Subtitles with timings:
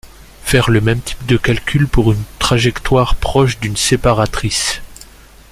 [0.43, 4.81] Faire le même type de calcul pour une trajectoire proche d'une séparatrice